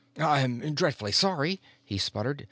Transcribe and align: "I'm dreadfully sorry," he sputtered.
"I'm 0.17 0.73
dreadfully 0.73 1.11
sorry," 1.11 1.61
he 1.85 1.99
sputtered. 1.99 2.39